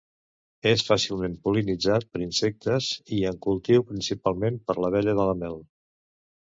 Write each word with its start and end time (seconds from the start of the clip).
És 0.69 0.83
fàcilment 0.87 1.35
pol·linitzat 1.43 2.07
per 2.15 2.23
insectes 2.29 2.89
i 3.19 3.23
en 3.33 3.39
cultiu 3.49 3.87
principalment 3.93 4.61
per 4.69 4.81
l'abella 4.83 5.19
de 5.23 5.31
la 5.33 5.41
mel. 5.45 5.65